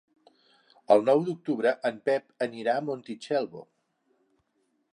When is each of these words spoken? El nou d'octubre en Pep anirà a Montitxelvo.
El 0.95 1.03
nou 1.09 1.19
d'octubre 1.27 1.73
en 1.89 1.99
Pep 2.09 2.33
anirà 2.47 2.75
a 2.79 2.85
Montitxelvo. 2.87 3.63